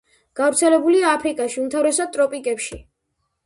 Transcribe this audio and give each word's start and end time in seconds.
გავრცელებულია 0.39 1.11
აფრიკაში, 1.17 1.61
უმთავრესად 1.67 2.13
ტროპიკებში. 2.19 2.83